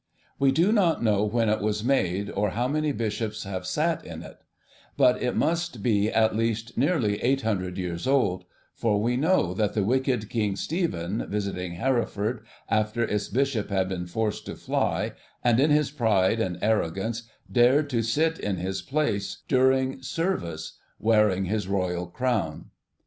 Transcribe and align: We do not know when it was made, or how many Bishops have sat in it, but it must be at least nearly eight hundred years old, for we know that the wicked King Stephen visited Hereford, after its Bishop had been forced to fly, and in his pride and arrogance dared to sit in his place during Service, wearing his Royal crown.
We 0.39 0.51
do 0.51 0.71
not 0.71 1.03
know 1.03 1.23
when 1.23 1.47
it 1.47 1.61
was 1.61 1.83
made, 1.83 2.31
or 2.31 2.49
how 2.57 2.67
many 2.67 2.91
Bishops 2.91 3.43
have 3.43 3.67
sat 3.67 4.03
in 4.03 4.23
it, 4.23 4.39
but 4.97 5.21
it 5.21 5.35
must 5.35 5.83
be 5.83 6.09
at 6.11 6.35
least 6.35 6.75
nearly 6.75 7.21
eight 7.21 7.41
hundred 7.41 7.77
years 7.77 8.07
old, 8.07 8.45
for 8.73 8.99
we 8.99 9.15
know 9.15 9.53
that 9.53 9.75
the 9.75 9.83
wicked 9.83 10.27
King 10.27 10.55
Stephen 10.55 11.27
visited 11.29 11.73
Hereford, 11.73 12.43
after 12.67 13.03
its 13.03 13.27
Bishop 13.27 13.69
had 13.69 13.87
been 13.89 14.07
forced 14.07 14.47
to 14.47 14.55
fly, 14.55 15.11
and 15.43 15.59
in 15.59 15.69
his 15.69 15.91
pride 15.91 16.39
and 16.39 16.57
arrogance 16.63 17.21
dared 17.51 17.87
to 17.91 18.01
sit 18.01 18.39
in 18.39 18.55
his 18.57 18.81
place 18.81 19.43
during 19.47 20.01
Service, 20.01 20.79
wearing 20.97 21.45
his 21.45 21.67
Royal 21.67 22.07
crown. 22.07 22.71